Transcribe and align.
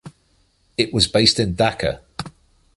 It 0.79 0.91
was 0.95 1.05
based 1.05 1.39
in 1.39 1.55
Dhaka. 1.55 1.99